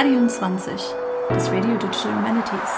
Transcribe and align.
Radium 0.00 0.30
20, 0.30 0.72
das 1.28 1.50
Radio 1.50 1.76
Digital 1.76 2.14
Humanities. 2.16 2.70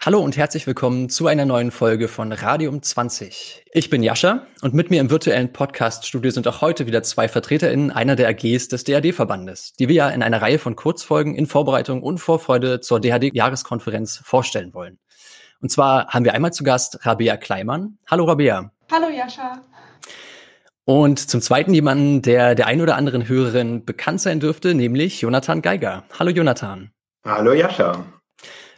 Hallo 0.00 0.20
und 0.20 0.38
herzlich 0.38 0.66
willkommen 0.66 1.10
zu 1.10 1.26
einer 1.26 1.44
neuen 1.44 1.70
Folge 1.70 2.08
von 2.08 2.32
Radium 2.32 2.82
20. 2.82 3.66
Ich 3.72 3.90
bin 3.90 4.02
Jascha 4.02 4.46
und 4.62 4.72
mit 4.72 4.88
mir 4.88 5.02
im 5.02 5.10
virtuellen 5.10 5.52
Podcast-Studio 5.52 6.30
sind 6.30 6.48
auch 6.48 6.62
heute 6.62 6.86
wieder 6.86 7.02
zwei 7.02 7.28
VertreterInnen 7.28 7.90
einer 7.90 8.16
der 8.16 8.30
AGs 8.30 8.68
des 8.68 8.84
DAD-Verbandes, 8.84 9.74
die 9.74 9.88
wir 9.88 9.96
ja 9.96 10.08
in 10.08 10.22
einer 10.22 10.40
Reihe 10.40 10.58
von 10.58 10.76
Kurzfolgen 10.76 11.34
in 11.34 11.46
Vorbereitung 11.46 12.02
und 12.02 12.16
Vorfreude 12.16 12.80
zur 12.80 12.98
DHD-Jahreskonferenz 12.98 14.22
vorstellen 14.24 14.72
wollen. 14.72 14.98
Und 15.60 15.70
zwar 15.70 16.06
haben 16.08 16.24
wir 16.24 16.32
einmal 16.32 16.54
zu 16.54 16.64
Gast 16.64 17.04
Rabea 17.04 17.36
Kleimann. 17.36 17.98
Hallo 18.10 18.24
Rabea. 18.24 18.72
Hallo 18.90 19.10
Jascha. 19.10 19.60
Und 20.84 21.18
zum 21.18 21.40
zweiten 21.40 21.74
jemanden, 21.74 22.22
der 22.22 22.56
der 22.56 22.66
ein 22.66 22.80
oder 22.80 22.96
anderen 22.96 23.28
Hörerin 23.28 23.84
bekannt 23.84 24.20
sein 24.20 24.40
dürfte, 24.40 24.74
nämlich 24.74 25.20
Jonathan 25.20 25.62
Geiger. 25.62 26.04
Hallo 26.18 26.30
Jonathan. 26.30 26.90
Hallo 27.24 27.52
Jascha. 27.52 28.04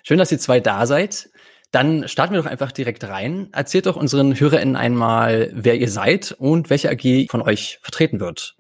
Schön, 0.02 0.18
dass 0.18 0.30
ihr 0.30 0.38
zwei 0.38 0.60
da 0.60 0.86
seid. 0.86 1.30
Dann 1.70 2.06
starten 2.06 2.34
wir 2.34 2.42
doch 2.42 2.50
einfach 2.50 2.72
direkt 2.72 3.04
rein. 3.04 3.48
Erzählt 3.52 3.86
doch 3.86 3.96
unseren 3.96 4.38
HörerInnen 4.38 4.76
einmal, 4.76 5.50
wer 5.54 5.76
ihr 5.76 5.88
seid 5.88 6.32
und 6.38 6.68
welche 6.68 6.90
AG 6.90 7.26
von 7.30 7.40
euch 7.40 7.78
vertreten 7.82 8.20
wird. 8.20 8.54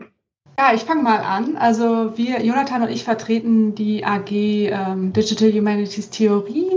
Ja, 0.58 0.72
ich 0.72 0.82
fange 0.82 1.02
mal 1.02 1.18
an. 1.18 1.56
Also 1.56 2.16
wir, 2.16 2.42
Jonathan 2.42 2.82
und 2.82 2.88
ich, 2.88 3.04
vertreten 3.04 3.74
die 3.74 4.04
AG 4.04 4.30
ähm, 4.30 5.12
Digital 5.12 5.52
Humanities 5.52 6.10
Theorie 6.10 6.70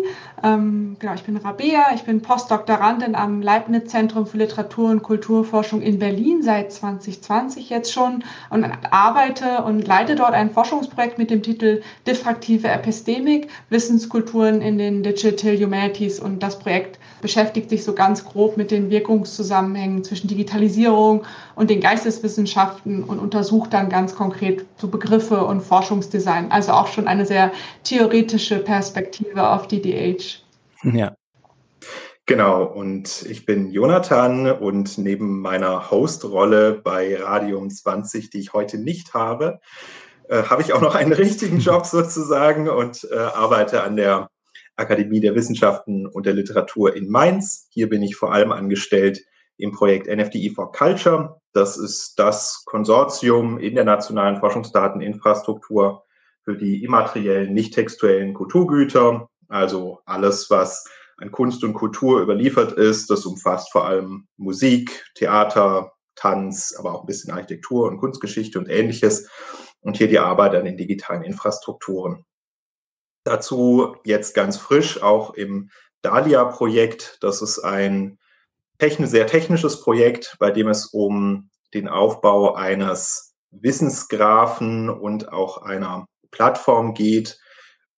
ähm, 0.43 0.97
genau, 0.99 1.15
ich 1.15 1.23
bin 1.23 1.37
Rabea, 1.37 1.87
ich 1.95 2.03
bin 2.03 2.21
Postdoktorandin 2.21 3.15
am 3.15 3.41
Leibniz-Zentrum 3.41 4.27
für 4.27 4.37
Literatur- 4.37 4.91
und 4.91 5.01
Kulturforschung 5.01 5.81
in 5.81 5.97
Berlin 5.97 6.43
seit 6.43 6.71
2020 6.71 7.71
jetzt 7.71 7.91
schon 7.91 8.23
und 8.51 8.65
arbeite 8.91 9.63
und 9.63 9.87
leite 9.87 10.15
dort 10.15 10.33
ein 10.33 10.51
Forschungsprojekt 10.51 11.17
mit 11.17 11.31
dem 11.31 11.41
Titel 11.41 11.81
Diffraktive 12.05 12.67
Epistemik, 12.67 13.47
Wissenskulturen 13.69 14.61
in 14.61 14.77
den 14.77 15.01
Digital 15.01 15.57
Humanities 15.57 16.19
und 16.19 16.43
das 16.43 16.59
Projekt 16.59 16.99
beschäftigt 17.21 17.69
sich 17.71 17.83
so 17.83 17.93
ganz 17.93 18.23
grob 18.23 18.57
mit 18.57 18.69
den 18.69 18.91
Wirkungszusammenhängen 18.91 20.03
zwischen 20.03 20.27
Digitalisierung 20.27 21.23
und 21.55 21.69
den 21.71 21.81
Geisteswissenschaften 21.81 23.03
und 23.03 23.17
untersucht 23.17 23.73
dann 23.73 23.89
ganz 23.89 24.15
konkret 24.15 24.65
so 24.77 24.87
Begriffe 24.87 25.43
und 25.43 25.61
Forschungsdesign. 25.61 26.51
Also 26.51 26.73
auch 26.73 26.87
schon 26.87 27.07
eine 27.07 27.25
sehr 27.25 27.51
theoretische 27.83 28.59
Perspektive 28.59 29.49
auf 29.49 29.67
DDH. 29.67 30.26
Ja. 30.83 31.15
Genau, 32.25 32.63
und 32.65 33.25
ich 33.29 33.45
bin 33.45 33.71
Jonathan 33.71 34.51
und 34.51 34.97
neben 34.97 35.39
meiner 35.39 35.89
Host-Rolle 35.89 36.73
bei 36.73 37.15
Radium 37.15 37.69
20, 37.69 38.29
die 38.29 38.39
ich 38.39 38.51
heute 38.51 38.77
nicht 38.77 39.13
habe, 39.13 39.59
äh, 40.27 40.43
habe 40.43 40.61
ich 40.61 40.73
auch 40.73 40.81
noch 40.81 40.93
einen 40.93 41.13
richtigen 41.13 41.59
Job 41.59 41.85
sozusagen 41.85 42.67
und 42.67 43.07
äh, 43.11 43.15
arbeite 43.15 43.83
an 43.83 43.95
der 43.95 44.29
Akademie 44.75 45.21
der 45.21 45.35
Wissenschaften 45.35 46.05
und 46.05 46.25
der 46.25 46.33
Literatur 46.33 46.95
in 46.95 47.09
Mainz. 47.09 47.67
Hier 47.71 47.89
bin 47.89 48.03
ich 48.03 48.15
vor 48.15 48.33
allem 48.33 48.51
angestellt 48.51 49.21
im 49.57 49.71
Projekt 49.71 50.07
NFDI 50.07 50.51
for 50.51 50.71
Culture. 50.71 51.41
Das 51.53 51.77
ist 51.77 52.19
das 52.19 52.63
Konsortium 52.65 53.57
in 53.57 53.75
der 53.75 53.85
nationalen 53.85 54.37
Forschungsdateninfrastruktur 54.37 56.03
für 56.43 56.55
die 56.55 56.83
immateriellen, 56.83 57.53
nicht 57.53 57.73
textuellen 57.73 58.33
Kulturgüter. 58.33 59.29
Also 59.47 60.01
alles, 60.05 60.49
was 60.49 60.85
an 61.17 61.31
Kunst 61.31 61.63
und 61.63 61.73
Kultur 61.73 62.21
überliefert 62.21 62.73
ist. 62.73 63.09
Das 63.09 63.25
umfasst 63.25 63.71
vor 63.71 63.85
allem 63.85 64.27
Musik, 64.37 65.05
Theater, 65.15 65.93
Tanz, 66.15 66.75
aber 66.77 66.93
auch 66.93 67.01
ein 67.01 67.07
bisschen 67.07 67.33
Architektur 67.33 67.87
und 67.87 67.97
Kunstgeschichte 67.97 68.59
und 68.59 68.69
ähnliches. 68.69 69.29
Und 69.81 69.97
hier 69.97 70.07
die 70.07 70.19
Arbeit 70.19 70.55
an 70.55 70.65
den 70.65 70.77
digitalen 70.77 71.23
Infrastrukturen. 71.23 72.25
Dazu 73.23 73.95
jetzt 74.03 74.33
ganz 74.33 74.57
frisch 74.57 75.01
auch 75.01 75.33
im 75.33 75.69
Dahlia-Projekt. 76.01 77.17
Das 77.21 77.41
ist 77.41 77.59
ein 77.59 78.17
technisch, 78.79 79.09
sehr 79.09 79.27
technisches 79.27 79.81
Projekt, 79.81 80.35
bei 80.39 80.51
dem 80.51 80.67
es 80.67 80.87
um 80.87 81.49
den 81.73 81.87
Aufbau 81.87 82.55
eines 82.55 83.35
Wissensgraphen 83.51 84.89
und 84.89 85.31
auch 85.31 85.61
einer 85.61 86.05
Plattform 86.31 86.93
geht 86.93 87.39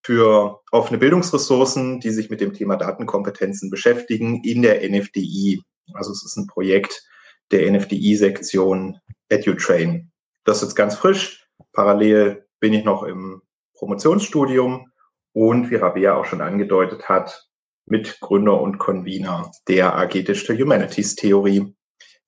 für 0.09 0.61
offene 0.71 0.97
Bildungsressourcen, 0.97 1.99
die 1.99 2.09
sich 2.09 2.31
mit 2.31 2.41
dem 2.41 2.51
Thema 2.51 2.77
Datenkompetenzen 2.77 3.69
beschäftigen 3.69 4.43
in 4.43 4.63
der 4.63 4.81
NFDI. 4.81 5.61
Also 5.93 6.11
es 6.11 6.25
ist 6.25 6.35
ein 6.35 6.47
Projekt 6.47 7.07
der 7.51 7.71
NFDI-Sektion 7.71 8.97
EduTrain. 9.29 10.11
Das 10.45 10.57
ist 10.57 10.69
jetzt 10.69 10.75
ganz 10.75 10.95
frisch. 10.95 11.47
Parallel 11.73 12.47
bin 12.59 12.73
ich 12.73 12.85
noch 12.85 13.03
im 13.03 13.43
Promotionsstudium 13.75 14.91
und 15.33 15.69
wie 15.69 15.75
Rabea 15.75 16.15
auch 16.15 16.25
schon 16.25 16.41
angedeutet 16.41 17.07
hat, 17.07 17.47
Mitgründer 17.85 18.59
und 18.59 18.79
Convener 18.79 19.51
der 19.67 19.95
AG 19.95 20.13
Digital 20.13 20.57
Humanities 20.57 21.13
Theorie 21.17 21.75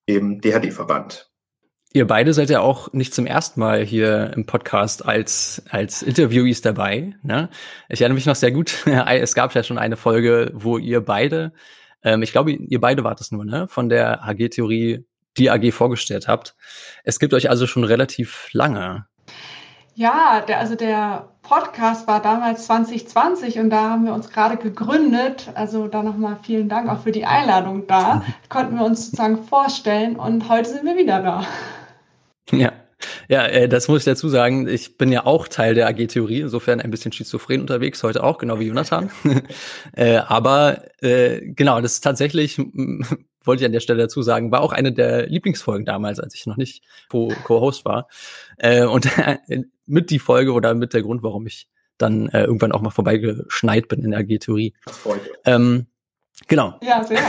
im 0.06 0.40
DHD-Verband. 0.40 1.31
Ihr 1.94 2.08
beide 2.08 2.34
seid 2.34 2.50
ja 2.50 2.62
auch 2.62 2.94
nicht 2.94 3.14
zum 3.14 3.26
ersten 3.26 3.60
Mal 3.60 3.84
hier 3.84 4.32
im 4.34 4.46
Podcast 4.46 5.06
als, 5.06 5.62
als 5.70 6.02
Interviewees 6.02 6.62
dabei. 6.62 7.16
Ne? 7.22 7.50
Ich 7.90 8.00
erinnere 8.00 8.16
mich 8.16 8.26
noch 8.26 8.36
sehr 8.36 8.52
gut, 8.52 8.86
es 8.86 9.36
gab 9.36 9.54
ja 9.54 9.64
schon 9.64 9.78
eine 9.78 9.98
Folge, 9.98 10.52
wo 10.54 10.78
ihr 10.78 11.02
beide, 11.02 11.52
ähm, 12.02 12.22
ich 12.22 12.32
glaube, 12.32 12.54
ihr 12.54 12.80
beide 12.80 13.04
wart 13.04 13.20
es 13.20 13.32
nur, 13.32 13.44
ne, 13.44 13.68
von 13.68 13.90
der 13.90 14.24
AG-Theorie 14.24 15.06
die 15.38 15.50
AG 15.50 15.72
vorgestellt 15.74 16.30
habt. 16.30 16.56
Es 17.04 17.20
gibt 17.20 17.34
euch 17.34 17.50
also 17.50 17.68
schon 17.68 17.84
relativ 17.84 18.48
lange. 18.54 19.06
Ja, 19.94 20.42
der, 20.48 20.60
also 20.60 20.76
der 20.76 21.30
Podcast 21.42 22.08
war 22.08 22.22
damals 22.22 22.68
2020 22.68 23.60
und 23.60 23.70
da 23.70 23.90
haben 23.90 24.06
wir 24.06 24.14
uns 24.14 24.30
gerade 24.30 24.56
gegründet. 24.56 25.52
Also 25.56 25.88
da 25.88 26.04
nochmal 26.04 26.38
vielen 26.42 26.70
Dank 26.70 26.90
auch 26.90 27.02
für 27.02 27.12
die 27.12 27.26
Einladung 27.26 27.86
da. 27.88 28.24
Konnten 28.50 28.78
wir 28.78 28.86
uns 28.86 29.08
sozusagen 29.08 29.44
vorstellen 29.44 30.16
und 30.16 30.48
heute 30.48 30.70
sind 30.70 30.86
wir 30.86 30.96
wieder 30.96 31.22
da. 31.22 31.46
Ja. 32.50 32.74
Ja, 33.28 33.48
äh, 33.48 33.68
das 33.68 33.88
muss 33.88 34.00
ich 34.00 34.06
dazu 34.06 34.30
sagen. 34.30 34.68
Ich 34.68 34.98
bin 34.98 35.12
ja 35.12 35.26
auch 35.26 35.48
Teil 35.48 35.74
der 35.74 35.88
AG-Theorie, 35.88 36.42
insofern 36.42 36.80
ein 36.80 36.92
bisschen 36.92 37.12
schizophren 37.12 37.62
unterwegs, 37.62 38.04
heute 38.04 38.24
auch, 38.24 38.38
genau 38.38 38.60
wie 38.60 38.68
Jonathan. 38.68 39.10
äh, 39.94 40.18
aber 40.18 40.84
äh, 41.02 41.42
genau, 41.42 41.82
das 41.82 41.94
ist 41.94 42.02
tatsächlich 42.02 42.60
wollte 43.44 43.64
ich 43.64 43.66
an 43.66 43.72
der 43.72 43.80
Stelle 43.80 44.04
dazu 44.04 44.22
sagen, 44.22 44.52
war 44.52 44.62
auch 44.62 44.72
eine 44.72 44.92
der 44.92 45.28
Lieblingsfolgen 45.28 45.86
damals, 45.86 46.20
als 46.20 46.36
ich 46.36 46.46
noch 46.46 46.58
nicht 46.58 46.84
Co-Host 47.10 47.86
war. 47.86 48.08
Äh, 48.58 48.86
und 48.86 49.10
mit 49.86 50.10
die 50.10 50.20
Folge 50.20 50.54
oder 50.54 50.74
mit 50.74 50.94
der 50.94 51.02
Grund, 51.02 51.24
warum 51.24 51.48
ich 51.48 51.68
dann 51.98 52.30
äh, 52.30 52.44
irgendwann 52.44 52.72
auch 52.72 52.82
mal 52.82 52.90
vorbeigeschneit 52.90 53.88
bin 53.88 54.04
in 54.04 54.12
der 54.12 54.24
G-Theorie. 54.24 54.74
Ähm, 55.46 55.88
genau. 56.48 56.80
Ja, 56.82 57.04
sehr. 57.04 57.20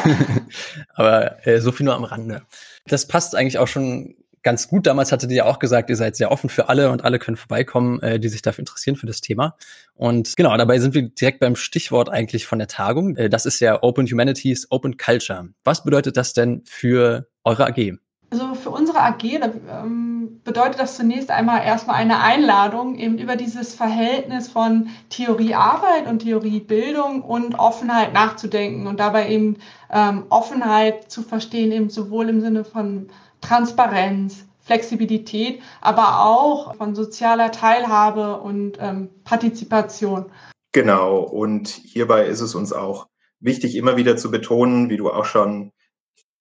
Aber 0.94 1.46
äh, 1.46 1.60
so 1.60 1.72
viel 1.72 1.84
nur 1.84 1.94
am 1.94 2.04
Rande. 2.04 2.42
Das 2.86 3.06
passt 3.06 3.34
eigentlich 3.34 3.58
auch 3.58 3.68
schon 3.68 4.14
ganz 4.42 4.68
gut. 4.68 4.86
Damals 4.86 5.12
hattet 5.12 5.30
ihr 5.30 5.38
ja 5.38 5.44
auch 5.44 5.58
gesagt, 5.58 5.90
ihr 5.90 5.96
seid 5.96 6.16
sehr 6.16 6.30
offen 6.30 6.50
für 6.50 6.68
alle 6.68 6.90
und 6.90 7.04
alle 7.04 7.18
können 7.18 7.36
vorbeikommen, 7.36 8.00
äh, 8.00 8.18
die 8.18 8.28
sich 8.28 8.42
dafür 8.42 8.62
interessieren 8.62 8.96
für 8.96 9.06
das 9.06 9.20
Thema. 9.20 9.56
Und 9.94 10.36
genau, 10.36 10.56
dabei 10.56 10.78
sind 10.78 10.94
wir 10.94 11.02
direkt 11.02 11.40
beim 11.40 11.56
Stichwort 11.56 12.08
eigentlich 12.08 12.46
von 12.46 12.58
der 12.58 12.68
Tagung. 12.68 13.16
Äh, 13.16 13.30
das 13.30 13.46
ist 13.46 13.60
ja 13.60 13.82
Open 13.82 14.06
Humanities, 14.06 14.66
Open 14.70 14.96
Culture. 14.96 15.48
Was 15.64 15.84
bedeutet 15.84 16.16
das 16.16 16.32
denn 16.32 16.62
für 16.66 17.28
eure 17.44 17.66
AG? 17.66 17.98
Also 18.32 18.54
für 18.54 18.70
unsere 18.70 18.98
AG 19.02 19.22
ähm, 19.24 20.40
bedeutet 20.42 20.80
das 20.80 20.96
zunächst 20.96 21.30
einmal 21.30 21.66
erstmal 21.66 21.96
eine 21.96 22.20
Einladung 22.20 22.96
eben 22.96 23.18
über 23.18 23.36
dieses 23.36 23.74
Verhältnis 23.74 24.48
von 24.48 24.88
Theoriearbeit 25.10 26.06
und 26.08 26.20
Theoriebildung 26.20 27.20
und 27.20 27.58
Offenheit 27.58 28.14
nachzudenken 28.14 28.86
und 28.86 29.00
dabei 29.00 29.28
eben 29.28 29.58
ähm, 29.90 30.24
Offenheit 30.30 31.10
zu 31.10 31.20
verstehen, 31.20 31.72
eben 31.72 31.90
sowohl 31.90 32.30
im 32.30 32.40
Sinne 32.40 32.64
von 32.64 33.10
Transparenz, 33.42 34.46
Flexibilität, 34.60 35.60
aber 35.80 36.24
auch 36.24 36.74
von 36.76 36.94
sozialer 36.94 37.52
Teilhabe 37.52 38.40
und 38.40 38.78
ähm, 38.80 39.10
Partizipation. 39.24 40.30
Genau, 40.72 41.18
und 41.18 41.68
hierbei 41.68 42.26
ist 42.26 42.40
es 42.40 42.54
uns 42.54 42.72
auch 42.72 43.08
wichtig, 43.40 43.76
immer 43.76 43.96
wieder 43.96 44.16
zu 44.16 44.30
betonen, 44.30 44.88
wie 44.88 44.96
du 44.96 45.10
auch 45.10 45.26
schon 45.26 45.72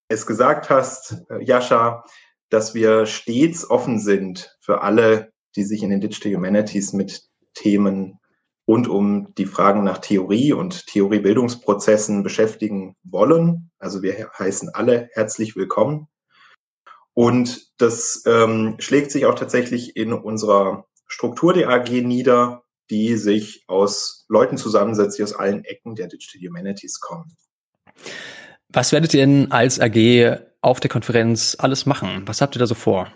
es 0.08 0.26
gesagt 0.26 0.70
hast, 0.70 1.24
äh, 1.30 1.44
Jascha, 1.44 2.04
dass 2.50 2.74
wir 2.74 3.06
stets 3.06 3.70
offen 3.70 4.00
sind 4.00 4.56
für 4.62 4.82
alle, 4.82 5.32
die 5.56 5.64
sich 5.64 5.84
in 5.84 5.90
den 5.90 6.02
Digital 6.02 6.36
Humanities 6.36 6.94
mit 6.94 7.24
Themen 7.54 8.20
rund 8.68 8.88
um 8.88 9.34
die 9.36 9.46
Fragen 9.46 9.84
nach 9.84 9.98
Theorie 9.98 10.54
und 10.54 10.86
Theoriebildungsprozessen 10.88 12.24
beschäftigen 12.24 12.96
wollen. 13.04 13.72
Also 13.80 14.02
wir 14.02 14.30
heißen 14.38 14.70
alle 14.70 15.10
herzlich 15.14 15.56
willkommen. 15.56 16.08
Und 17.14 17.72
das 17.78 18.24
ähm, 18.26 18.76
schlägt 18.80 19.12
sich 19.12 19.26
auch 19.26 19.36
tatsächlich 19.36 19.96
in 19.96 20.14
unserer 20.14 20.86
Struktur 21.08 21.54
der 21.54 21.70
AG 21.70 21.90
nieder, 21.90 22.64
die 22.90 23.16
sich 23.16 23.64
aus 23.68 24.26
Leuten 24.28 24.58
zusammensetzt, 24.58 25.18
die 25.18 25.24
aus 25.24 25.34
allen 25.34 25.64
Ecken 25.66 25.96
der 25.96 26.08
Digital 26.08 26.42
Humanities 26.48 27.00
kommen. 27.00 27.36
Was 28.70 28.92
werdet 28.92 29.14
ihr 29.14 29.22
denn 29.22 29.52
als 29.52 29.80
AG 29.80 30.40
auf 30.62 30.80
der 30.80 30.90
Konferenz 30.90 31.58
alles 31.60 31.86
machen? 31.86 32.24
Was 32.28 32.42
habt 32.42 32.56
ihr 32.56 32.60
da 32.60 32.68
so 32.68 32.76
vor? 32.76 33.12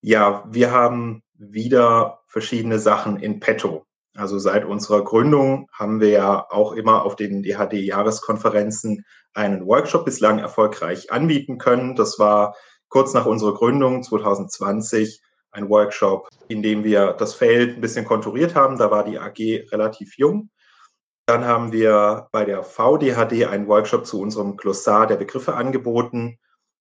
Ja, 0.00 0.44
wir 0.50 0.70
haben 0.70 1.22
wieder 1.34 2.20
verschiedene 2.26 2.78
Sachen 2.78 3.18
in 3.18 3.40
petto. 3.40 3.84
Also 4.14 4.38
seit 4.38 4.64
unserer 4.64 5.04
Gründung 5.04 5.68
haben 5.72 6.00
wir 6.00 6.10
ja 6.10 6.46
auch 6.50 6.72
immer 6.72 7.04
auf 7.04 7.16
den 7.16 7.42
DHD-Jahreskonferenzen 7.42 9.04
einen 9.34 9.66
Workshop 9.66 10.04
bislang 10.04 10.38
erfolgreich 10.38 11.10
anbieten 11.10 11.58
können. 11.58 11.96
Das 11.96 12.18
war 12.18 12.54
kurz 12.88 13.14
nach 13.14 13.26
unserer 13.26 13.54
Gründung 13.54 14.02
2020 14.02 15.22
ein 15.52 15.68
Workshop, 15.68 16.28
in 16.48 16.62
dem 16.62 16.84
wir 16.84 17.12
das 17.12 17.34
Feld 17.34 17.76
ein 17.76 17.80
bisschen 17.80 18.04
konturiert 18.04 18.54
haben. 18.54 18.78
Da 18.78 18.90
war 18.90 19.04
die 19.04 19.18
AG 19.18 19.70
relativ 19.70 20.16
jung. 20.18 20.50
Dann 21.26 21.44
haben 21.44 21.72
wir 21.72 22.28
bei 22.32 22.44
der 22.44 22.62
VDHD 22.62 23.46
einen 23.46 23.68
Workshop 23.68 24.06
zu 24.06 24.20
unserem 24.20 24.56
Glossar 24.56 25.06
der 25.06 25.16
Begriffe 25.16 25.54
angeboten. 25.54 26.38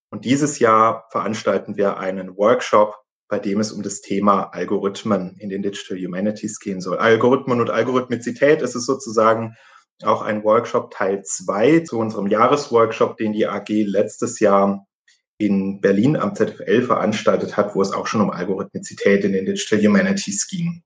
Und 0.09 0.25
dieses 0.25 0.59
Jahr 0.59 1.05
veranstalten 1.11 1.77
wir 1.77 1.97
einen 1.97 2.35
Workshop, 2.37 2.95
bei 3.29 3.39
dem 3.39 3.59
es 3.59 3.71
um 3.71 3.83
das 3.83 4.01
Thema 4.01 4.53
Algorithmen 4.53 5.37
in 5.37 5.49
den 5.49 5.61
Digital 5.61 5.97
Humanities 5.97 6.59
gehen 6.59 6.81
soll. 6.81 6.97
Algorithmen 6.97 7.61
und 7.61 7.69
Algorithmizität 7.69 8.61
ist 8.61 8.75
es 8.75 8.85
sozusagen 8.85 9.55
auch 10.05 10.21
ein 10.21 10.43
Workshop 10.43 10.91
Teil 10.91 11.23
2 11.23 11.81
zu 11.81 11.97
unserem 11.99 12.27
Jahresworkshop, 12.27 13.17
den 13.17 13.33
die 13.33 13.47
AG 13.47 13.69
letztes 13.69 14.39
Jahr 14.39 14.85
in 15.37 15.81
Berlin 15.81 16.17
am 16.17 16.35
ZFL 16.35 16.83
veranstaltet 16.83 17.57
hat, 17.57 17.75
wo 17.75 17.81
es 17.81 17.91
auch 17.91 18.07
schon 18.07 18.21
um 18.21 18.29
Algorithmizität 18.29 19.23
in 19.23 19.33
den 19.33 19.45
Digital 19.45 19.79
Humanities 19.79 20.47
ging. 20.47 20.83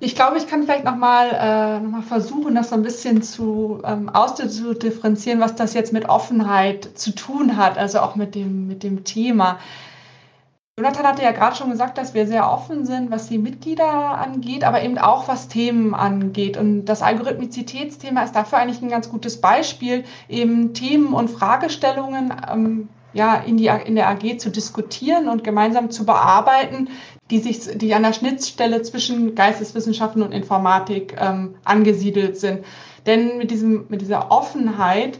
Ich 0.00 0.14
glaube, 0.14 0.38
ich 0.38 0.46
kann 0.46 0.62
vielleicht 0.62 0.84
nochmal 0.84 1.30
äh, 1.32 1.80
noch 1.80 2.04
versuchen, 2.04 2.54
das 2.54 2.70
so 2.70 2.76
ein 2.76 2.82
bisschen 2.82 3.20
zu 3.22 3.82
ähm, 3.84 4.08
auszudifferenzieren, 4.08 5.40
was 5.40 5.56
das 5.56 5.74
jetzt 5.74 5.92
mit 5.92 6.08
Offenheit 6.08 6.88
zu 6.94 7.12
tun 7.12 7.56
hat, 7.56 7.76
also 7.76 7.98
auch 7.98 8.14
mit 8.14 8.36
dem, 8.36 8.68
mit 8.68 8.84
dem 8.84 9.02
Thema. 9.02 9.58
Jonathan 10.78 11.08
hatte 11.08 11.24
ja 11.24 11.32
gerade 11.32 11.56
schon 11.56 11.70
gesagt, 11.70 11.98
dass 11.98 12.14
wir 12.14 12.28
sehr 12.28 12.48
offen 12.48 12.86
sind, 12.86 13.10
was 13.10 13.28
die 13.28 13.38
Mitglieder 13.38 13.84
angeht, 13.84 14.62
aber 14.62 14.80
eben 14.80 14.96
auch 14.96 15.26
was 15.26 15.48
Themen 15.48 15.92
angeht. 15.92 16.56
Und 16.56 16.84
das 16.84 17.02
Algorithmizitätsthema 17.02 18.22
ist 18.22 18.36
dafür 18.36 18.58
eigentlich 18.58 18.80
ein 18.80 18.88
ganz 18.88 19.10
gutes 19.10 19.40
Beispiel, 19.40 20.04
eben 20.28 20.74
Themen 20.74 21.14
und 21.14 21.30
Fragestellungen 21.30 22.32
ähm, 22.48 22.88
ja, 23.12 23.34
in, 23.38 23.56
die, 23.56 23.66
in 23.66 23.96
der 23.96 24.08
AG 24.08 24.38
zu 24.38 24.50
diskutieren 24.50 25.28
und 25.28 25.42
gemeinsam 25.42 25.90
zu 25.90 26.06
bearbeiten, 26.06 26.90
die 27.32 27.40
sich, 27.40 27.76
die 27.76 27.92
an 27.92 28.04
der 28.04 28.12
Schnittstelle 28.12 28.82
zwischen 28.82 29.34
Geisteswissenschaften 29.34 30.22
und 30.22 30.30
Informatik 30.30 31.16
ähm, 31.18 31.56
angesiedelt 31.64 32.38
sind. 32.38 32.64
Denn 33.04 33.36
mit 33.36 33.50
diesem, 33.50 33.86
mit 33.88 34.00
dieser 34.00 34.30
Offenheit 34.30 35.18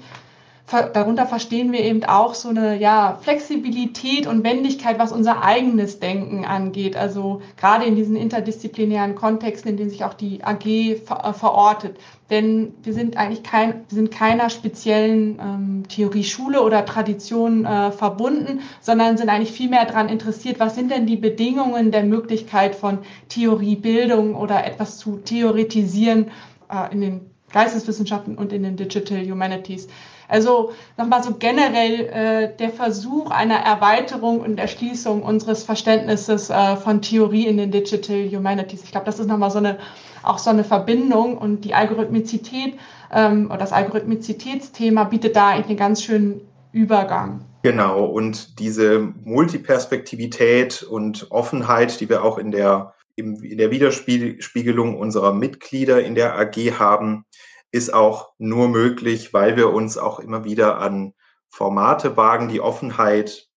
darunter 0.71 1.27
verstehen 1.27 1.73
wir 1.73 1.81
eben 1.81 2.05
auch 2.05 2.35
so 2.35 2.51
eine 2.51 2.79
ja, 2.79 3.19
Flexibilität 3.23 4.27
und 4.27 4.45
Wendigkeit, 4.45 4.99
was 4.99 5.13
unser 5.13 5.43
eigenes 5.43 5.99
Denken 5.99 6.45
angeht. 6.45 6.97
Also 6.97 7.41
gerade 7.57 7.85
in 7.87 7.97
diesen 7.97 8.17
interdisziplinären 8.17 9.15
Kontexten, 9.15 9.71
in 9.71 9.77
denen 9.79 9.91
sich 9.91 10.05
auch 10.05 10.15
die 10.15 10.45
AG 10.45 10.97
ver 11.05 11.25
äh, 11.25 11.33
verortet. 11.33 11.97
Denn 12.31 12.75
wir 12.83 12.93
sind 12.93 13.17
eigentlich 13.17 13.43
kein, 13.43 13.85
sind 13.89 14.11
keiner 14.11 14.51
speziellen 14.51 15.39
ähm, 15.41 15.83
Theorieschule 15.89 16.63
oder 16.63 16.85
Tradition 16.85 17.65
äh, 17.65 17.91
verbunden, 17.91 18.61
sondern 18.83 19.17
sind 19.17 19.31
eigentlich 19.31 19.53
viel 19.53 19.71
mehr 19.71 19.87
daran 19.87 20.11
interessiert, 20.11 20.61
was 20.61 20.75
sind 20.75 20.91
denn 20.91 21.07
die 21.07 21.17
Bedingungen 21.17 21.91
der 21.91 22.05
Möglichkeit 22.05 22.75
von 22.75 22.99
Theoriebildung 23.31 24.35
oder 24.35 24.67
etwas 24.67 24.99
zu 24.99 25.17
theoretisieren 25.17 26.27
äh, 26.71 26.93
in 26.93 27.01
den 27.01 27.21
Geisteswissenschaften 27.53 28.37
und 28.37 28.53
in 28.53 28.63
den 28.63 28.77
Digital 28.77 29.25
Humanities. 29.25 29.89
Also 30.29 30.73
nochmal 30.99 31.23
so 31.23 31.35
generell 31.35 32.01
äh, 32.07 32.57
der 32.57 32.71
Versuch 32.71 33.31
einer 33.31 33.57
Erweiterung 33.57 34.41
und 34.41 34.59
Erschließung 34.59 35.23
unseres 35.23 35.65
Verständnisses 35.65 36.51
äh, 36.51 36.77
von 36.77 37.01
Theorie 37.01 37.47
in 37.47 37.57
den 37.57 37.71
Digital 37.71 38.29
Humanities. 38.31 38.85
Ich 38.85 38.91
glaube, 38.91 39.07
das 39.07 39.19
ist 39.19 39.27
nochmal 39.27 39.51
so 39.51 39.59
eine, 39.59 39.79
auch 40.23 40.39
so 40.39 40.51
eine 40.51 40.65
Verbindung 40.65 41.39
und 41.39 41.65
die 41.65 41.75
Algorithmizität 41.75 42.75
ähm, 43.13 43.47
oder 43.47 43.59
das 43.59 43.73
Algorithmizitätsthema 43.73 45.05
bietet 45.05 45.35
da 45.35 45.49
eigentlich 45.49 45.69
einen 45.69 45.79
ganz 45.79 46.03
schönen 46.03 46.43
Übergang. 46.73 47.45
Genau, 47.63 48.05
und 48.05 48.59
diese 48.61 49.01
Multiperspektivität 49.25 50.83
und 50.83 51.27
Offenheit, 51.31 52.01
die 52.01 52.09
wir 52.09 52.23
auch 52.23 52.39
in 52.39 52.51
der, 52.51 52.95
in 53.17 53.59
der 53.59 53.71
Widerspiegelung 53.71 54.97
unserer 54.97 55.33
Mitglieder 55.33 56.03
in 56.03 56.15
der 56.15 56.39
AG 56.39 56.57
haben, 56.79 57.25
ist 57.71 57.93
auch 57.93 58.33
nur 58.39 58.69
möglich, 58.69 59.33
weil 59.35 59.57
wir 59.57 59.73
uns 59.73 59.99
auch 59.99 60.21
immer 60.21 60.45
wieder 60.45 60.79
an 60.79 61.15
Formate 61.51 62.17
wagen, 62.17 62.49
die 62.49 62.61
Offenheit 62.61 63.49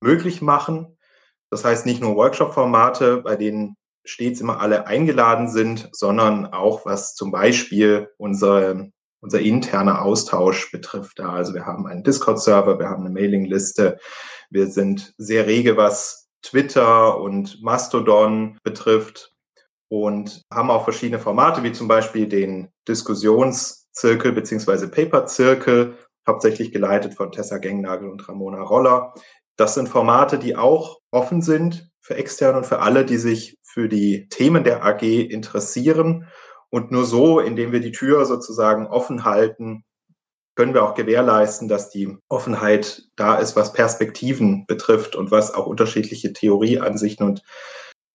möglich 0.00 0.42
machen. 0.42 0.98
Das 1.50 1.64
heißt 1.64 1.86
nicht 1.86 2.00
nur 2.00 2.16
Workshop-Formate, 2.16 3.18
bei 3.18 3.36
denen 3.36 3.76
stets 4.04 4.40
immer 4.40 4.60
alle 4.60 4.86
eingeladen 4.86 5.48
sind, 5.48 5.88
sondern 5.92 6.46
auch 6.46 6.84
was 6.84 7.14
zum 7.14 7.30
Beispiel 7.30 8.10
unsere, 8.18 8.90
unser 9.20 9.40
interner 9.40 10.02
Austausch 10.02 10.70
betrifft. 10.70 11.20
Also 11.20 11.54
wir 11.54 11.64
haben 11.64 11.86
einen 11.86 12.02
Discord-Server, 12.02 12.78
wir 12.78 12.88
haben 12.88 13.04
eine 13.04 13.14
Mailingliste, 13.14 13.98
wir 14.50 14.66
sind 14.66 15.14
sehr 15.16 15.46
rege, 15.46 15.76
was 15.76 16.28
Twitter 16.42 17.18
und 17.18 17.62
Mastodon 17.62 18.58
betrifft 18.62 19.33
und 20.02 20.42
haben 20.52 20.70
auch 20.70 20.82
verschiedene 20.82 21.20
Formate, 21.20 21.62
wie 21.62 21.72
zum 21.72 21.86
Beispiel 21.86 22.28
den 22.28 22.68
Diskussionszirkel 22.88 24.32
bzw. 24.32 24.88
Paperzirkel, 24.88 25.96
hauptsächlich 26.26 26.72
geleitet 26.72 27.14
von 27.14 27.30
Tessa 27.30 27.58
Gengnagel 27.58 28.10
und 28.10 28.28
Ramona 28.28 28.60
Roller. 28.60 29.14
Das 29.56 29.74
sind 29.74 29.88
Formate, 29.88 30.38
die 30.40 30.56
auch 30.56 30.98
offen 31.12 31.42
sind 31.42 31.90
für 32.00 32.16
Externe 32.16 32.58
und 32.58 32.66
für 32.66 32.80
alle, 32.80 33.04
die 33.04 33.18
sich 33.18 33.56
für 33.62 33.88
die 33.88 34.28
Themen 34.30 34.64
der 34.64 34.84
AG 34.84 35.02
interessieren. 35.02 36.26
Und 36.70 36.90
nur 36.90 37.04
so, 37.04 37.38
indem 37.38 37.70
wir 37.70 37.80
die 37.80 37.92
Tür 37.92 38.24
sozusagen 38.24 38.88
offen 38.88 39.24
halten, 39.24 39.84
können 40.56 40.74
wir 40.74 40.84
auch 40.84 40.94
gewährleisten, 40.94 41.68
dass 41.68 41.90
die 41.90 42.16
Offenheit 42.28 43.02
da 43.14 43.36
ist, 43.36 43.54
was 43.54 43.72
Perspektiven 43.72 44.66
betrifft 44.66 45.14
und 45.14 45.30
was 45.30 45.54
auch 45.54 45.66
unterschiedliche 45.66 46.32
Theorieansichten 46.32 47.26
und 47.26 47.42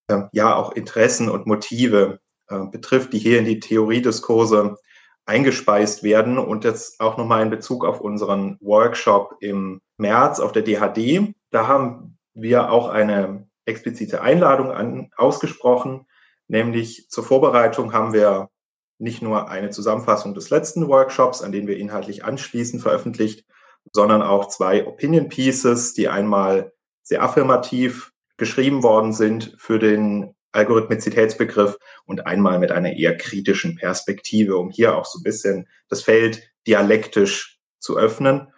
äh, 0.10 0.24
ja 0.32 0.56
auch 0.56 0.74
Interessen 0.74 1.30
und 1.30 1.48
Motive 1.48 2.20
äh, 2.50 2.66
betrifft, 2.66 3.14
die 3.14 3.20
hier 3.20 3.40
in 3.40 3.46
die 3.46 3.60
Theoriediskurse 3.60 4.76
eingespeist 5.26 6.04
werden. 6.04 6.38
Und 6.38 6.64
jetzt 6.64 7.00
auch 7.00 7.18
nochmal 7.18 7.44
in 7.44 7.50
Bezug 7.50 7.86
auf 7.86 8.02
unseren 8.02 8.58
Workshop 8.62 9.36
im 9.40 9.82
März 9.98 10.40
auf 10.40 10.52
der 10.52 10.64
DHD. 10.64 11.34
Da 11.52 11.68
haben 11.68 12.18
wir 12.34 12.72
auch 12.72 12.90
eine 12.90 13.48
explizite 13.66 14.22
Einladung 14.22 14.72
an, 14.72 15.12
ausgesprochen, 15.16 16.08
nämlich 16.48 17.08
zur 17.10 17.24
Vorbereitung 17.24 17.94
haben 17.94 18.14
wir 18.14 18.50
nicht 18.98 19.22
nur 19.22 19.50
eine 19.50 19.70
Zusammenfassung 19.70 20.34
des 20.34 20.50
letzten 20.50 20.88
Workshops, 20.88 21.42
an 21.42 21.52
den 21.52 21.68
wir 21.68 21.78
inhaltlich 21.78 22.26
anschließend 22.26 22.82
veröffentlicht, 22.82 23.46
sondern 23.94 24.22
auch 24.22 24.48
zwei 24.48 24.86
Opinion 24.86 25.30
Pieces, 25.30 25.94
die 25.94 26.10
einmal 26.10 26.74
sehr 27.04 27.24
affirmativ 27.24 28.12
geschrieben 28.40 28.82
worden 28.84 29.14
sind 29.14 29.56
für 29.58 29.78
den 29.78 30.34
Algorithmizitätsbegriff 30.52 31.78
und 32.06 32.26
einmal 32.26 32.58
mit 32.58 32.72
einer 32.72 32.94
eher 32.94 33.16
kritischen 33.16 33.76
Perspektive, 33.76 34.58
um 34.58 34.72
hier 34.72 34.98
auch 34.98 35.06
so 35.06 35.20
ein 35.20 35.24
bisschen 35.24 35.68
das 35.90 36.02
Feld 36.02 36.52
dialektisch 36.66 37.60
zu 37.80 37.98
öffnen. 37.98 38.52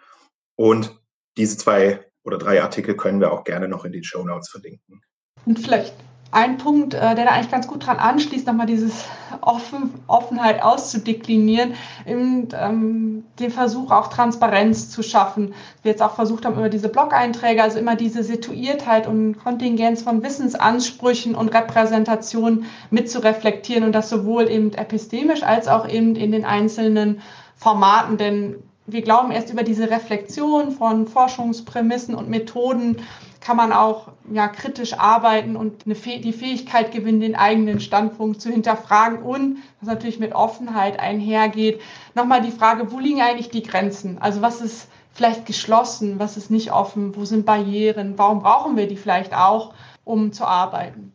Und 0.56 0.98
diese 1.36 1.58
zwei 1.58 2.04
oder 2.24 2.38
drei 2.38 2.62
Artikel 2.62 2.96
können 2.96 3.20
wir 3.20 3.32
auch 3.32 3.44
gerne 3.44 3.68
noch 3.68 3.84
in 3.84 3.92
den 3.92 4.04
Show 4.04 4.24
Notes 4.24 4.48
verlinken. 4.48 5.02
Und 5.44 5.58
vielleicht 5.58 5.94
ein 6.32 6.56
Punkt, 6.56 6.94
äh, 6.94 7.14
der 7.14 7.26
da 7.26 7.30
eigentlich 7.32 7.50
ganz 7.50 7.68
gut 7.68 7.86
dran 7.86 7.98
anschließt, 7.98 8.46
nochmal 8.46 8.66
dieses 8.66 9.04
Offen, 9.42 9.92
Offenheit 10.06 10.62
auszudeklinieren, 10.62 11.74
eben, 12.06 12.48
ähm, 12.58 13.24
den 13.38 13.50
Versuch 13.50 13.90
auch 13.90 14.08
Transparenz 14.08 14.90
zu 14.90 15.02
schaffen. 15.02 15.54
Wir 15.82 15.92
jetzt 15.92 16.02
auch 16.02 16.14
versucht 16.14 16.46
haben, 16.46 16.56
über 16.56 16.70
diese 16.70 16.88
Blog-Einträge, 16.88 17.62
also 17.62 17.78
immer 17.78 17.96
diese 17.96 18.24
Situiertheit 18.24 19.06
und 19.06 19.38
Kontingenz 19.38 20.02
von 20.02 20.22
Wissensansprüchen 20.22 21.34
und 21.34 21.50
Repräsentation 21.50 22.64
mit 22.90 23.10
zu 23.10 23.22
reflektieren 23.22 23.84
und 23.84 23.92
das 23.92 24.08
sowohl 24.08 24.50
eben 24.50 24.72
epistemisch 24.72 25.42
als 25.42 25.68
auch 25.68 25.86
eben 25.86 26.16
in 26.16 26.32
den 26.32 26.46
einzelnen 26.46 27.20
Formaten, 27.56 28.16
denn 28.16 28.56
wir 28.86 29.02
glauben 29.02 29.30
erst 29.30 29.50
über 29.50 29.62
diese 29.62 29.90
Reflexion 29.90 30.72
von 30.72 31.06
Forschungsprämissen 31.06 32.14
und 32.14 32.28
Methoden 32.28 32.96
kann 33.44 33.56
man 33.56 33.72
auch 33.72 34.12
ja, 34.32 34.48
kritisch 34.48 34.94
arbeiten 34.94 35.56
und 35.56 35.84
die 35.86 36.32
Fähigkeit 36.32 36.92
gewinnen, 36.92 37.20
den 37.20 37.34
eigenen 37.34 37.80
Standpunkt 37.80 38.40
zu 38.40 38.50
hinterfragen 38.50 39.18
und, 39.22 39.58
was 39.80 39.88
natürlich 39.88 40.20
mit 40.20 40.32
Offenheit 40.32 41.00
einhergeht, 41.00 41.80
nochmal 42.14 42.42
die 42.42 42.52
Frage, 42.52 42.92
wo 42.92 42.98
liegen 42.98 43.20
eigentlich 43.20 43.50
die 43.50 43.62
Grenzen? 43.62 44.18
Also 44.18 44.42
was 44.42 44.60
ist 44.60 44.88
vielleicht 45.12 45.46
geschlossen, 45.46 46.18
was 46.18 46.36
ist 46.36 46.50
nicht 46.50 46.72
offen, 46.72 47.16
wo 47.16 47.24
sind 47.24 47.44
Barrieren, 47.44 48.14
warum 48.16 48.40
brauchen 48.40 48.76
wir 48.76 48.86
die 48.86 48.96
vielleicht 48.96 49.34
auch, 49.34 49.74
um 50.04 50.32
zu 50.32 50.44
arbeiten? 50.44 51.12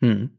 Hm. 0.00 0.30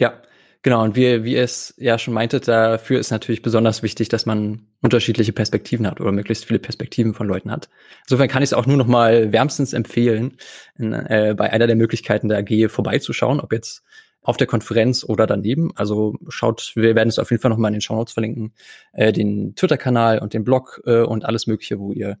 Ja, 0.00 0.14
Genau, 0.62 0.84
und 0.84 0.94
wie, 0.94 1.24
wie 1.24 1.34
ihr 1.34 1.42
es 1.42 1.74
ja 1.76 1.98
schon 1.98 2.14
meintet, 2.14 2.46
dafür 2.46 3.00
ist 3.00 3.10
natürlich 3.10 3.42
besonders 3.42 3.82
wichtig, 3.82 4.08
dass 4.08 4.26
man 4.26 4.68
unterschiedliche 4.80 5.32
Perspektiven 5.32 5.88
hat 5.88 6.00
oder 6.00 6.12
möglichst 6.12 6.44
viele 6.44 6.60
Perspektiven 6.60 7.14
von 7.14 7.26
Leuten 7.26 7.50
hat. 7.50 7.68
Insofern 8.04 8.28
kann 8.28 8.44
ich 8.44 8.50
es 8.50 8.54
auch 8.54 8.66
nur 8.66 8.76
noch 8.76 8.86
mal 8.86 9.32
wärmstens 9.32 9.72
empfehlen, 9.72 10.36
in, 10.78 10.92
äh, 10.92 11.34
bei 11.36 11.52
einer 11.52 11.66
der 11.66 11.74
Möglichkeiten 11.74 12.28
der 12.28 12.38
AG 12.38 12.68
vorbeizuschauen, 12.68 13.40
ob 13.40 13.52
jetzt 13.52 13.82
auf 14.22 14.36
der 14.36 14.46
Konferenz 14.46 15.04
oder 15.04 15.26
daneben. 15.26 15.72
Also 15.74 16.14
schaut, 16.28 16.72
wir 16.76 16.94
werden 16.94 17.08
es 17.08 17.18
auf 17.18 17.30
jeden 17.30 17.42
Fall 17.42 17.50
nochmal 17.50 17.70
in 17.70 17.74
den 17.74 17.80
Show 17.80 17.96
Notes 17.96 18.12
verlinken, 18.12 18.54
äh, 18.92 19.12
den 19.12 19.56
Twitter-Kanal 19.56 20.20
und 20.20 20.32
den 20.32 20.44
Blog 20.44 20.80
äh, 20.86 21.00
und 21.00 21.24
alles 21.24 21.48
Mögliche, 21.48 21.80
wo 21.80 21.92
ihr 21.92 22.18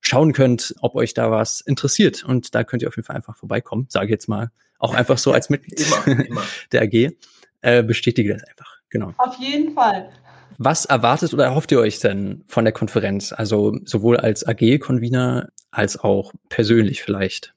schauen 0.00 0.32
könnt, 0.32 0.74
ob 0.80 0.94
euch 0.94 1.14
da 1.14 1.32
was 1.32 1.60
interessiert. 1.60 2.24
Und 2.24 2.54
da 2.54 2.62
könnt 2.62 2.82
ihr 2.82 2.88
auf 2.88 2.96
jeden 2.96 3.06
Fall 3.06 3.16
einfach 3.16 3.36
vorbeikommen, 3.36 3.86
sage 3.88 4.06
ich 4.06 4.10
jetzt 4.12 4.28
mal. 4.28 4.50
Auch 4.78 4.94
einfach 4.94 5.18
so 5.18 5.32
als 5.32 5.50
Mitglied 5.50 5.80
immer, 5.80 6.26
immer. 6.26 6.42
der 6.72 6.82
AG. 6.82 7.16
Äh, 7.62 7.82
bestätige 7.82 8.34
das 8.34 8.44
einfach. 8.44 8.76
Genau. 8.90 9.12
Auf 9.18 9.36
jeden 9.38 9.72
Fall. 9.72 10.10
Was 10.58 10.84
erwartet 10.84 11.32
oder 11.32 11.44
erhofft 11.44 11.72
ihr 11.72 11.80
euch 11.80 11.98
denn 11.98 12.44
von 12.46 12.64
der 12.64 12.72
Konferenz? 12.72 13.32
Also 13.32 13.76
sowohl 13.84 14.18
als 14.18 14.46
AG-Convener 14.46 15.48
als 15.70 15.98
auch 15.98 16.32
persönlich 16.48 17.02
vielleicht? 17.02 17.54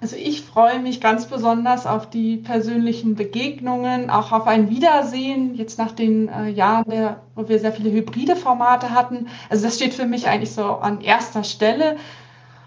Also 0.00 0.16
ich 0.16 0.42
freue 0.42 0.80
mich 0.80 1.00
ganz 1.00 1.26
besonders 1.26 1.86
auf 1.86 2.10
die 2.10 2.36
persönlichen 2.36 3.14
Begegnungen, 3.14 4.10
auch 4.10 4.32
auf 4.32 4.48
ein 4.48 4.68
Wiedersehen, 4.68 5.54
jetzt 5.54 5.78
nach 5.78 5.92
den 5.92 6.28
äh, 6.28 6.48
Jahren, 6.48 6.90
der, 6.90 7.22
wo 7.36 7.48
wir 7.48 7.60
sehr 7.60 7.72
viele 7.72 7.92
hybride 7.92 8.34
Formate 8.34 8.90
hatten. 8.90 9.28
Also 9.48 9.64
das 9.64 9.76
steht 9.76 9.94
für 9.94 10.06
mich 10.06 10.26
eigentlich 10.26 10.50
so 10.50 10.64
an 10.64 11.00
erster 11.00 11.44
Stelle. 11.44 11.96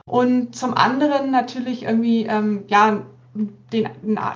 Und 0.06 0.56
zum 0.56 0.76
anderen 0.76 1.30
natürlich 1.32 1.84
irgendwie 1.84 2.26
ähm, 2.26 2.64
ja, 2.68 3.02
den, 3.34 3.90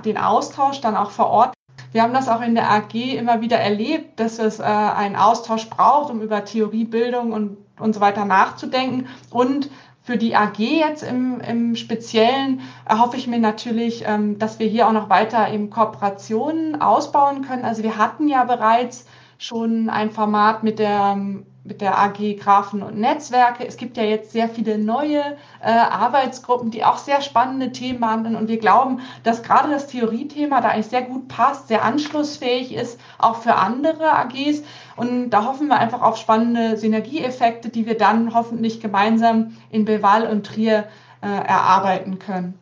den 0.04 0.18
Austausch 0.18 0.82
dann 0.82 0.98
auch 0.98 1.12
vor 1.12 1.28
Ort. 1.28 1.54
Wir 1.92 2.04
haben 2.04 2.14
das 2.14 2.30
auch 2.30 2.42
in 2.42 2.56
der 2.56 2.70
AG 2.70 2.94
immer 2.94 3.42
wieder 3.42 3.58
erlebt, 3.58 4.20
dass 4.20 4.40
es 4.40 4.60
äh, 4.60 4.64
einen 4.64 5.16
Austausch 5.16 5.70
braucht, 5.70 6.12
um 6.12 6.22
über 6.22 6.46
Theoriebildung 6.46 7.32
und, 7.32 7.58
und 7.80 7.94
so 7.94 8.02
weiter 8.02 8.26
nachzudenken. 8.26 9.08
Und 9.32 9.70
für 10.04 10.18
die 10.18 10.36
AG 10.36 10.58
jetzt 10.58 11.04
im, 11.04 11.40
im 11.42 11.76
Speziellen 11.76 12.62
erhoffe 12.86 13.18
ich 13.18 13.28
mir 13.28 13.40
natürlich, 13.40 14.04
ähm, 14.06 14.40
dass 14.40 14.60
wir 14.60 14.68
hier 14.68 14.88
auch 14.88 14.92
noch 14.92 15.10
weiter 15.10 15.52
eben 15.52 15.70
Kooperationen 15.70 16.82
ausbauen 16.82 17.44
können. 17.44 17.66
Also 17.66 17.84
wir 17.84 17.98
hatten 17.98 18.28
ja 18.28 18.44
bereits 18.44 19.06
schon 19.38 19.90
ein 19.90 20.12
Format 20.12 20.64
mit 20.64 20.80
der 20.80 21.18
mit 21.64 21.82
der 21.82 22.00
AG 22.00 22.38
Graphen 22.40 22.82
und 22.82 22.98
Netzwerke. 22.98 23.66
Es 23.68 23.78
gibt 23.78 23.98
ja 23.98 24.04
jetzt 24.04 24.32
sehr 24.32 24.50
viele 24.50 24.78
neue 24.78 25.20
äh, 25.62 25.70
Arbeitsgruppen, 25.70 26.72
die 26.72 26.84
auch 26.84 26.98
sehr 26.98 27.22
spannende 27.22 27.72
Themen 27.72 28.00
behandeln. 28.00 28.36
Und 28.36 28.48
wir 28.48 28.58
glauben, 28.58 29.02
dass 29.24 29.44
gerade 29.44 29.70
das 29.70 29.88
Theoriethema 29.88 30.62
da 30.62 30.70
eigentlich 30.70 30.88
sehr 30.88 31.04
gut 31.04 31.28
passt, 31.28 31.68
sehr 31.68 31.84
anschlussfähig 31.84 32.74
ist, 32.74 33.00
auch 33.18 33.42
für 33.42 33.56
andere 33.56 34.12
AGs. 34.14 34.64
Und 34.96 35.30
da 35.32 35.46
hoffen 35.46 35.68
wir 35.68 35.78
einfach 35.78 36.02
auf 36.02 36.18
spannende 36.18 36.78
Synergieeffekte, 36.78 37.70
die 37.70 37.86
wir 37.86 37.98
dann 37.98 38.34
hoffentlich 38.34 38.82
gemeinsam 38.82 39.58
in 39.70 39.86
Beval 39.86 40.28
und 40.28 40.46
Trier 40.46 40.88
äh, 41.22 41.28
erarbeiten 41.28 42.20
können. 42.20 42.58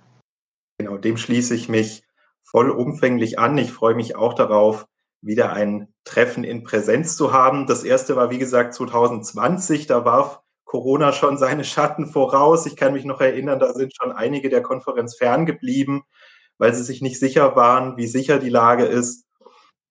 Genau, 0.80 0.98
dem 0.98 1.18
schließe 1.18 1.56
ich 1.56 1.70
mich 1.70 2.04
vollumfänglich 2.44 3.40
an. 3.40 3.58
Ich 3.58 3.72
freue 3.72 3.96
mich 3.96 4.16
auch 4.16 4.34
darauf, 4.34 4.88
wieder 5.28 5.54
ein 5.54 5.94
Treffen 6.06 6.44
in 6.44 6.64
Präsenz 6.64 7.16
zu 7.18 7.34
haben. 7.34 7.68
Das 7.68 7.84
erste 7.84 8.16
war, 8.16 8.32
wie 8.32 8.40
gesagt, 8.40 8.74
2020. 8.74 9.86
Da 9.86 10.06
warf 10.06 10.42
Corona 10.66 11.14
schon 11.14 11.38
seine 11.38 11.64
Schatten 11.64 12.08
voraus. 12.08 12.66
Ich 12.66 12.76
kann 12.76 12.94
mich 12.94 13.06
noch 13.06 13.22
erinnern, 13.22 13.60
da 13.60 13.74
sind 13.74 13.94
schon 13.96 14.12
einige 14.12 14.50
der 14.50 14.62
Konferenz 14.62 15.16
ferngeblieben, 15.16 16.04
weil 16.58 16.74
sie 16.74 16.84
sich 16.84 17.02
nicht 17.02 17.20
sicher 17.20 17.56
waren, 17.56 17.98
wie 17.98 18.08
sicher 18.08 18.40
die 18.40 18.50
Lage 18.50 18.86
ist. 18.86 19.26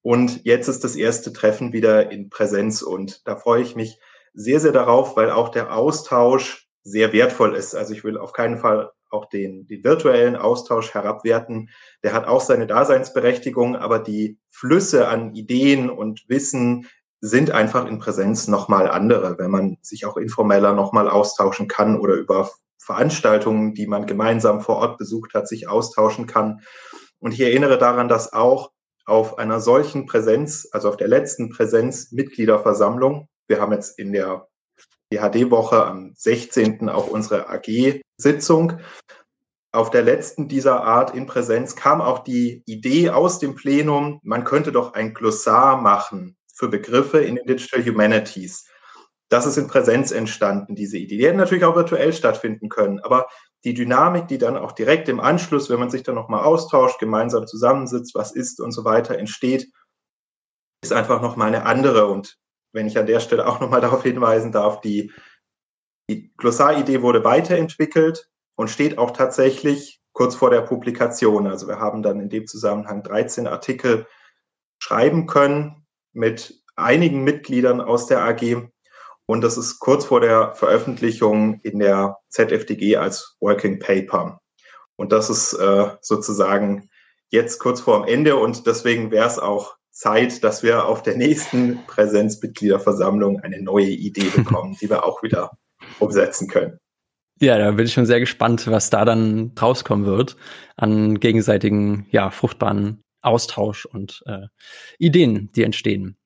Und 0.01 0.45
jetzt 0.45 0.67
ist 0.67 0.83
das 0.83 0.95
erste 0.95 1.33
Treffen 1.33 1.73
wieder 1.73 2.11
in 2.11 2.29
Präsenz 2.29 2.81
und 2.81 3.27
da 3.27 3.35
freue 3.35 3.61
ich 3.61 3.75
mich 3.75 3.99
sehr, 4.33 4.59
sehr 4.59 4.71
darauf, 4.71 5.17
weil 5.17 5.31
auch 5.31 5.49
der 5.49 5.75
Austausch 5.75 6.67
sehr 6.83 7.11
wertvoll 7.11 7.55
ist. 7.55 7.75
Also 7.75 7.93
ich 7.93 8.03
will 8.03 8.17
auf 8.17 8.31
keinen 8.31 8.57
Fall 8.57 8.91
auch 9.09 9.25
den, 9.25 9.67
den 9.67 9.83
virtuellen 9.83 10.35
Austausch 10.35 10.93
herabwerten. 10.93 11.69
Der 12.03 12.13
hat 12.13 12.27
auch 12.27 12.41
seine 12.41 12.67
Daseinsberechtigung, 12.67 13.75
aber 13.75 13.99
die 13.99 14.37
Flüsse 14.49 15.07
an 15.07 15.33
Ideen 15.33 15.89
und 15.89 16.25
Wissen 16.27 16.87
sind 17.19 17.51
einfach 17.51 17.87
in 17.87 17.99
Präsenz 17.99 18.47
nochmal 18.47 18.89
andere, 18.89 19.37
wenn 19.39 19.51
man 19.51 19.77
sich 19.81 20.05
auch 20.05 20.17
informeller 20.17 20.73
nochmal 20.73 21.09
austauschen 21.09 21.67
kann 21.67 21.99
oder 21.99 22.13
über 22.13 22.49
Veranstaltungen, 22.77 23.73
die 23.73 23.87
man 23.87 24.05
gemeinsam 24.05 24.61
vor 24.61 24.77
Ort 24.77 24.97
besucht 24.97 25.33
hat, 25.33 25.47
sich 25.47 25.67
austauschen 25.67 26.25
kann. 26.25 26.61
Und 27.19 27.33
ich 27.33 27.41
erinnere 27.41 27.77
daran, 27.77 28.07
dass 28.07 28.33
auch 28.33 28.71
auf 29.05 29.37
einer 29.39 29.59
solchen 29.59 30.05
Präsenz, 30.05 30.67
also 30.71 30.89
auf 30.89 30.97
der 30.97 31.07
letzten 31.07 31.49
Präsenz-Mitgliederversammlung, 31.49 33.27
wir 33.47 33.59
haben 33.59 33.71
jetzt 33.71 33.97
in 33.97 34.11
der 34.11 34.47
PHD-Woche 35.11 35.85
am 35.85 36.13
16. 36.15 36.89
auch 36.89 37.07
unsere 37.07 37.47
AG-Sitzung. 38.17 38.79
Auf 39.71 39.91
der 39.91 40.01
letzten 40.01 40.47
dieser 40.47 40.83
Art 40.83 41.13
in 41.13 41.27
Präsenz 41.27 41.75
kam 41.75 42.01
auch 42.01 42.19
die 42.19 42.63
Idee 42.65 43.09
aus 43.09 43.39
dem 43.39 43.55
Plenum, 43.55 44.19
man 44.23 44.43
könnte 44.43 44.71
doch 44.71 44.93
ein 44.93 45.13
Glossar 45.13 45.79
machen 45.81 46.35
für 46.53 46.67
Begriffe 46.67 47.19
in 47.19 47.35
den 47.35 47.45
Digital 47.45 47.85
Humanities. 47.85 48.67
Das 49.29 49.45
ist 49.45 49.57
in 49.57 49.67
Präsenz 49.67 50.11
entstanden, 50.11 50.73
diese 50.73 50.97
Idee. 50.97 51.17
Die 51.17 51.27
hätten 51.27 51.37
natürlich 51.37 51.65
auch 51.65 51.75
virtuell 51.75 52.13
stattfinden 52.13 52.69
können, 52.69 52.99
aber 53.01 53.27
die 53.65 53.73
Dynamik, 53.73 54.29
die 54.29 54.37
dann 54.37 54.57
auch 54.57 54.71
direkt 54.71 55.09
im 55.09 55.19
Anschluss, 55.19 55.69
wenn 55.69 55.79
man 55.79 55.89
sich 55.89 56.03
dann 56.03 56.15
nochmal 56.15 56.45
austauscht, 56.45 56.99
gemeinsam 56.99 57.45
zusammensitzt, 57.45 58.15
was 58.15 58.31
ist 58.31 58.61
und 58.61 58.71
so 58.71 58.85
weiter 58.85 59.17
entsteht, 59.17 59.69
ist 60.81 60.93
einfach 60.93 61.21
nochmal 61.21 61.49
eine 61.49 61.65
andere. 61.65 62.07
Und 62.07 62.37
wenn 62.71 62.87
ich 62.87 62.97
an 62.97 63.05
der 63.05 63.19
Stelle 63.19 63.45
auch 63.45 63.59
nochmal 63.59 63.81
darauf 63.81 64.03
hinweisen 64.03 64.53
darf, 64.53 64.79
die, 64.79 65.11
die 66.09 66.33
Glossaridee 66.37 67.01
wurde 67.01 67.23
weiterentwickelt 67.23 68.29
und 68.55 68.69
steht 68.69 68.97
auch 68.97 69.11
tatsächlich 69.11 70.01
kurz 70.13 70.35
vor 70.35 70.49
der 70.49 70.61
Publikation. 70.61 71.47
Also 71.47 71.67
wir 71.67 71.79
haben 71.79 72.01
dann 72.01 72.19
in 72.19 72.29
dem 72.29 72.47
Zusammenhang 72.47 73.03
13 73.03 73.47
Artikel 73.47 74.07
schreiben 74.79 75.27
können 75.27 75.85
mit 76.13 76.63
einigen 76.75 77.23
Mitgliedern 77.23 77.81
aus 77.81 78.07
der 78.07 78.23
AG. 78.23 78.69
Und 79.25 79.41
das 79.41 79.57
ist 79.57 79.79
kurz 79.79 80.05
vor 80.05 80.21
der 80.21 80.55
Veröffentlichung 80.55 81.59
in 81.63 81.79
der 81.79 82.17
ZFDG 82.29 82.97
als 82.97 83.35
Working 83.41 83.79
Paper. 83.79 84.39
Und 84.95 85.11
das 85.11 85.29
ist 85.29 85.53
äh, 85.53 85.89
sozusagen 86.01 86.89
jetzt 87.29 87.59
kurz 87.59 87.81
vor 87.81 87.99
dem 88.05 88.13
Ende 88.13 88.37
und 88.37 88.65
deswegen 88.65 89.11
wäre 89.11 89.27
es 89.27 89.37
auch 89.37 89.75
Zeit, 89.91 90.43
dass 90.43 90.63
wir 90.63 90.85
auf 90.85 91.03
der 91.03 91.17
nächsten 91.17 91.85
Präsenzmitgliederversammlung 91.87 93.41
eine 93.41 93.61
neue 93.61 93.89
Idee 93.89 94.29
bekommen, 94.35 94.77
die 94.79 94.89
wir 94.89 95.05
auch 95.05 95.23
wieder 95.23 95.51
umsetzen 95.99 96.47
können. 96.47 96.79
Ja, 97.39 97.57
da 97.57 97.71
bin 97.71 97.85
ich 97.85 97.93
schon 97.93 98.05
sehr 98.05 98.19
gespannt, 98.19 98.67
was 98.67 98.89
da 98.89 99.05
dann 99.05 99.51
rauskommen 99.61 100.05
wird 100.05 100.37
an 100.75 101.19
gegenseitigen, 101.19 102.07
ja, 102.09 102.31
fruchtbaren 102.31 103.03
Austausch 103.21 103.85
und 103.85 104.23
äh, 104.25 104.47
Ideen, 104.97 105.51
die 105.55 105.63
entstehen. 105.63 106.17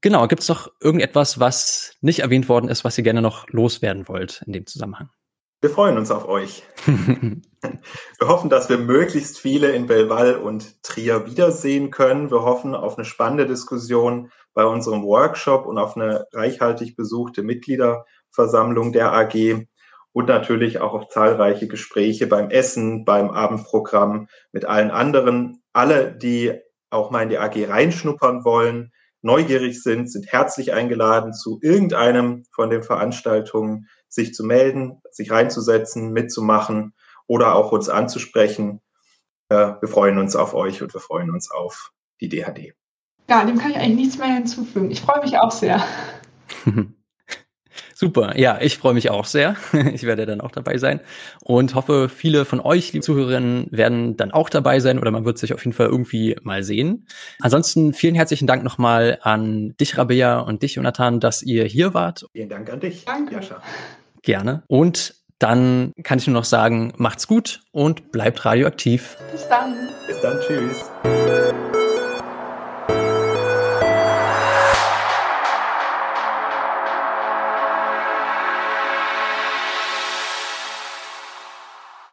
Genau, 0.00 0.26
gibt 0.28 0.42
es 0.42 0.48
noch 0.48 0.70
irgendetwas, 0.80 1.40
was 1.40 1.96
nicht 2.00 2.20
erwähnt 2.20 2.48
worden 2.48 2.68
ist, 2.68 2.84
was 2.84 2.96
ihr 2.96 3.04
gerne 3.04 3.20
noch 3.20 3.48
loswerden 3.48 4.08
wollt 4.08 4.42
in 4.46 4.52
dem 4.52 4.66
Zusammenhang? 4.66 5.10
Wir 5.60 5.70
freuen 5.70 5.98
uns 5.98 6.12
auf 6.12 6.28
euch. 6.28 6.62
wir 6.86 8.28
hoffen, 8.28 8.48
dass 8.48 8.68
wir 8.68 8.78
möglichst 8.78 9.38
viele 9.38 9.72
in 9.72 9.88
Belval 9.88 10.36
und 10.36 10.84
Trier 10.84 11.26
wiedersehen 11.26 11.90
können. 11.90 12.30
Wir 12.30 12.42
hoffen 12.42 12.76
auf 12.76 12.96
eine 12.96 13.04
spannende 13.04 13.44
Diskussion 13.44 14.30
bei 14.54 14.64
unserem 14.64 15.02
Workshop 15.02 15.66
und 15.66 15.78
auf 15.78 15.96
eine 15.96 16.26
reichhaltig 16.32 16.94
besuchte 16.94 17.42
Mitgliederversammlung 18.28 18.92
der 18.92 19.12
AG 19.12 19.66
und 20.12 20.28
natürlich 20.28 20.80
auch 20.80 20.94
auf 20.94 21.08
zahlreiche 21.08 21.68
Gespräche 21.68 22.26
beim 22.26 22.50
Essen, 22.50 23.04
beim 23.04 23.30
Abendprogramm 23.30 24.28
mit 24.52 24.64
allen 24.64 24.90
anderen. 24.90 25.62
Alle, 25.72 26.12
die 26.12 26.58
auch 26.90 27.10
mal 27.10 27.22
in 27.22 27.28
die 27.28 27.38
AG 27.38 27.68
reinschnuppern 27.68 28.44
wollen, 28.44 28.92
neugierig 29.20 29.82
sind, 29.82 30.10
sind 30.10 30.32
herzlich 30.32 30.72
eingeladen 30.72 31.32
zu 31.32 31.58
irgendeinem 31.62 32.44
von 32.52 32.70
den 32.70 32.82
Veranstaltungen 32.82 33.88
sich 34.08 34.32
zu 34.32 34.44
melden, 34.44 35.02
sich 35.10 35.30
reinzusetzen, 35.30 36.12
mitzumachen 36.12 36.94
oder 37.26 37.54
auch 37.54 37.72
uns 37.72 37.88
anzusprechen. 37.88 38.80
Äh, 39.50 39.74
wir 39.80 39.88
freuen 39.88 40.18
uns 40.18 40.34
auf 40.34 40.54
euch 40.54 40.82
und 40.82 40.94
wir 40.94 41.00
freuen 41.00 41.30
uns 41.30 41.50
auf 41.50 41.90
die 42.20 42.28
DHD. 42.28 42.74
Ja, 43.28 43.44
dem 43.44 43.58
kann 43.58 43.72
ich 43.72 43.76
eigentlich 43.76 43.96
nichts 43.96 44.18
mehr 44.18 44.28
hinzufügen. 44.28 44.90
Ich 44.90 45.02
freue 45.02 45.20
mich 45.20 45.36
auch 45.36 45.50
sehr. 45.50 45.84
Super, 48.00 48.38
ja, 48.38 48.60
ich 48.60 48.78
freue 48.78 48.94
mich 48.94 49.10
auch 49.10 49.24
sehr. 49.24 49.56
Ich 49.92 50.04
werde 50.04 50.24
dann 50.24 50.40
auch 50.40 50.52
dabei 50.52 50.78
sein 50.78 51.00
und 51.42 51.74
hoffe, 51.74 52.08
viele 52.08 52.44
von 52.44 52.60
euch, 52.60 52.92
liebe 52.92 53.04
Zuhörerinnen, 53.04 53.66
werden 53.72 54.16
dann 54.16 54.30
auch 54.30 54.50
dabei 54.50 54.78
sein 54.78 55.00
oder 55.00 55.10
man 55.10 55.24
wird 55.24 55.36
sich 55.36 55.52
auf 55.52 55.64
jeden 55.64 55.72
Fall 55.72 55.88
irgendwie 55.88 56.36
mal 56.42 56.62
sehen. 56.62 57.08
Ansonsten 57.40 57.94
vielen 57.94 58.14
herzlichen 58.14 58.46
Dank 58.46 58.62
nochmal 58.62 59.18
an 59.22 59.74
dich, 59.80 59.98
Rabea, 59.98 60.38
und 60.38 60.62
dich, 60.62 60.76
Jonathan, 60.76 61.18
dass 61.18 61.42
ihr 61.42 61.64
hier 61.64 61.92
wart. 61.92 62.26
Vielen 62.34 62.48
Dank 62.48 62.70
an 62.70 62.78
dich, 62.78 63.04
Danke. 63.04 63.34
Jascha. 63.34 63.60
Gerne. 64.22 64.62
Und 64.68 65.14
dann 65.40 65.92
kann 66.04 66.18
ich 66.20 66.26
nur 66.28 66.34
noch 66.34 66.44
sagen, 66.44 66.92
macht's 66.98 67.26
gut 67.26 67.62
und 67.72 68.12
bleibt 68.12 68.44
radioaktiv. 68.44 69.16
Bis 69.32 69.48
dann. 69.48 69.74
Bis 70.06 70.20
dann, 70.20 70.38
tschüss. 70.40 70.84